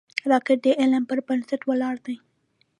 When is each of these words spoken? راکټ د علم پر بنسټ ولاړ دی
راکټ 0.31 0.57
د 0.65 0.67
علم 0.79 1.03
پر 1.09 1.17
بنسټ 1.27 1.61
ولاړ 1.69 1.95
دی 2.05 2.15